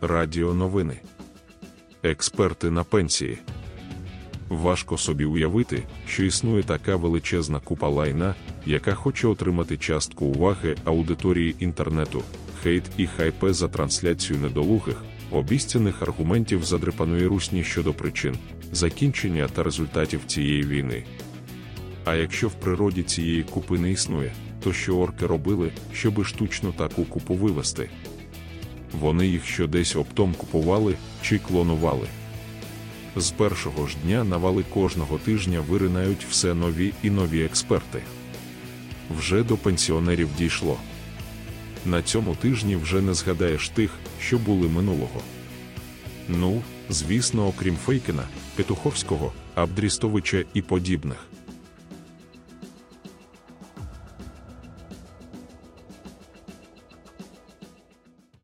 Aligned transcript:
Радіо 0.00 0.54
новини. 0.54 1.00
Експерти 2.02 2.70
на 2.70 2.84
пенсії. 2.84 3.38
Важко 4.48 4.98
собі 4.98 5.24
уявити, 5.24 5.82
що 6.08 6.24
існує 6.24 6.62
така 6.62 6.96
величезна 6.96 7.60
купа 7.60 7.88
лайна, 7.88 8.34
яка 8.66 8.94
хоче 8.94 9.28
отримати 9.28 9.76
частку 9.76 10.26
уваги 10.26 10.76
аудиторії 10.84 11.56
інтернету, 11.58 12.22
хейт 12.62 12.82
і 12.96 13.06
хайпе 13.06 13.52
за 13.52 13.68
трансляцію 13.68 14.38
недолугих, 14.38 15.04
обіцяних 15.30 16.02
аргументів 16.02 16.64
задрипаної 16.64 17.26
русні 17.26 17.64
щодо 17.64 17.94
причин, 17.94 18.38
закінчення 18.72 19.48
та 19.48 19.62
результатів 19.62 20.20
цієї 20.26 20.62
війни. 20.62 21.04
А 22.04 22.14
якщо 22.14 22.48
в 22.48 22.54
природі 22.54 23.02
цієї 23.02 23.42
купи 23.42 23.78
не 23.78 23.90
існує, 23.90 24.32
то 24.62 24.72
що 24.72 24.98
орки 24.98 25.26
робили, 25.26 25.72
щоби 25.92 26.24
штучно 26.24 26.72
таку 26.72 27.04
купу 27.04 27.34
вивести? 27.34 27.90
Вони 28.92 29.26
їх 29.26 29.46
що 29.46 29.66
десь 29.66 29.96
оптом 29.96 30.34
купували 30.34 30.94
чи 31.22 31.38
клонували. 31.38 32.08
З 33.16 33.30
першого 33.30 33.86
ж 33.86 33.96
дня 34.04 34.24
на 34.24 34.36
вали 34.36 34.64
кожного 34.74 35.18
тижня 35.18 35.60
виринають 35.60 36.26
все 36.30 36.54
нові 36.54 36.92
і 37.02 37.10
нові 37.10 37.44
експерти. 37.44 38.02
Вже 39.18 39.42
до 39.42 39.56
пенсіонерів 39.56 40.28
дійшло. 40.38 40.76
На 41.86 42.02
цьому 42.02 42.34
тижні 42.34 42.76
вже 42.76 43.00
не 43.00 43.14
згадаєш 43.14 43.68
тих, 43.68 43.90
що 44.20 44.38
були 44.38 44.68
минулого. 44.68 45.20
Ну, 46.28 46.62
звісно, 46.90 47.46
окрім 47.46 47.76
Фейкіна, 47.76 48.22
Петуховського, 48.56 49.32
Абдрістовича 49.54 50.44
і 50.54 50.62
подібних. 50.62 51.27